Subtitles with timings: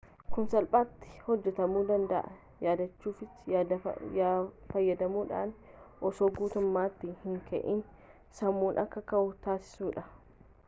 [0.35, 2.31] kun salphaati hojaatamu danda'aa
[2.67, 3.91] yaadachiftuu
[4.71, 5.51] fayyadamuudhaan
[6.11, 7.83] osoo guutummatti hin ka'iin
[8.39, 10.11] sammuun akka ka'uu taasisuudhaan